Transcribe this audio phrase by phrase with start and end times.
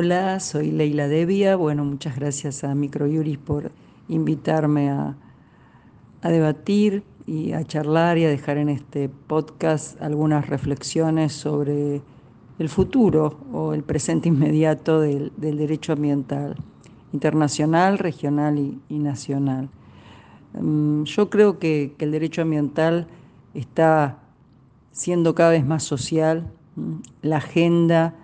[0.00, 1.56] Hola, soy Leila Devia.
[1.56, 3.72] Bueno, muchas gracias a Microjuris por
[4.06, 5.16] invitarme a,
[6.22, 12.00] a, debatir y a charlar y a dejar en este podcast algunas reflexiones sobre
[12.60, 16.54] el futuro o el presente inmediato del, derecho ambiental,
[17.12, 18.56] internacional, regional
[18.88, 19.68] y, nacional.
[20.54, 23.08] Um, yo creo que, que el derecho ambiental
[23.52, 24.20] está
[24.92, 26.52] siendo cada vez más social.
[27.20, 28.14] La agenda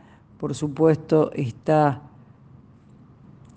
[0.45, 2.03] por supuesto, está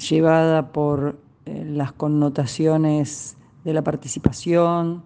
[0.09, 5.03] llevada por eh, las connotaciones de la participación,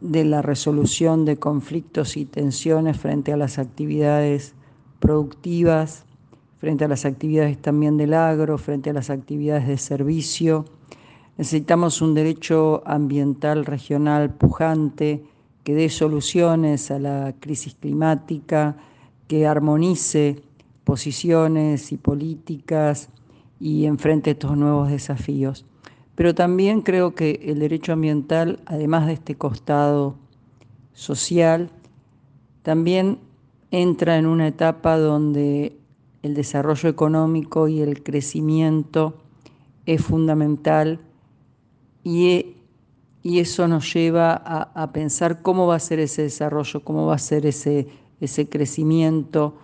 [0.00, 4.54] de la resolución de conflictos y tensiones frente a las actividades
[5.00, 6.04] productivas,
[6.60, 10.64] frente a las actividades también del agro, frente a las actividades de servicio.
[11.38, 15.24] Necesitamos un derecho ambiental regional pujante
[15.64, 18.76] que dé soluciones a la crisis climática,
[19.28, 20.42] que armonice
[20.84, 23.08] posiciones y políticas
[23.58, 25.64] y enfrente estos nuevos desafíos.
[26.14, 30.16] Pero también creo que el derecho ambiental, además de este costado
[30.92, 31.70] social,
[32.62, 33.18] también
[33.70, 35.76] entra en una etapa donde
[36.22, 39.18] el desarrollo económico y el crecimiento
[39.84, 41.00] es fundamental
[42.02, 42.54] y,
[43.22, 47.16] y eso nos lleva a, a pensar cómo va a ser ese desarrollo, cómo va
[47.16, 47.88] a ser ese
[48.20, 49.56] ese crecimiento,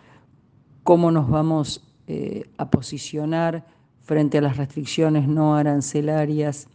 [0.83, 3.65] cómo nos vamos eh, a posicionar
[4.03, 6.69] frente a las restricciones no arancelarias,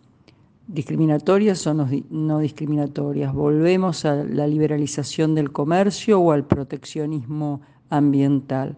[0.67, 3.33] discriminatorias o no, no discriminatorias.
[3.33, 8.77] ¿Volvemos a la liberalización del comercio o al proteccionismo ambiental?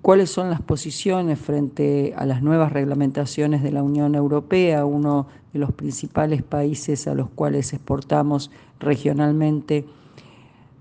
[0.00, 5.58] ¿Cuáles son las posiciones frente a las nuevas reglamentaciones de la Unión Europea, uno de
[5.58, 9.84] los principales países a los cuales exportamos regionalmente?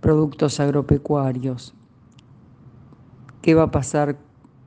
[0.01, 1.73] Productos agropecuarios.
[3.41, 4.17] ¿Qué va a pasar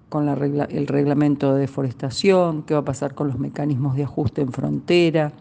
[0.09, 2.63] con el reglamento de deforestación?
[2.63, 5.33] ¿Qué va a pasar con los mecanismos de ajuste en frontera?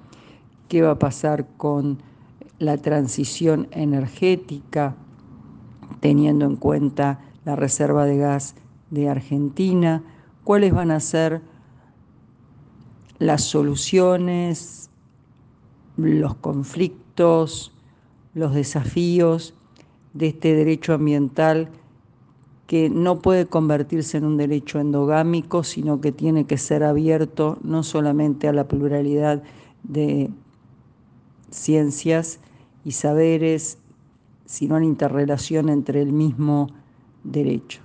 [0.68, 2.02] ¿Qué va a pasar con
[2.60, 4.96] la transición energética,
[6.02, 8.56] teniendo en cuenta la reserva de gas
[8.92, 10.04] de Argentina?
[10.44, 11.42] ¿Cuáles van a ser
[13.18, 14.90] las soluciones,
[15.98, 17.74] los conflictos,
[18.34, 19.56] los desafíos
[20.14, 21.70] de este derecho ambiental
[22.68, 27.82] que no puede convertirse en un derecho endogámico, sino que tiene que ser abierto no
[27.82, 29.42] solamente a la pluralidad
[29.84, 30.30] de
[31.50, 32.40] ciencias
[32.86, 33.80] y saberes,
[34.46, 36.68] sino a la interrelación entre el mismo
[37.24, 37.82] derecho.